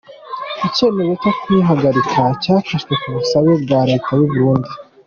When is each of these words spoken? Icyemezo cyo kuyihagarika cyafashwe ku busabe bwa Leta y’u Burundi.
Icyemezo 0.67 1.11
cyo 1.21 1.31
kuyihagarika 1.39 2.21
cyafashwe 2.41 2.93
ku 3.01 3.07
busabe 3.15 3.51
bwa 3.63 3.79
Leta 3.89 4.09
y’u 4.17 4.29
Burundi. 4.31 4.71